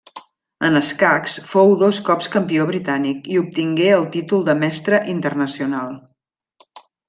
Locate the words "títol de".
4.17-4.57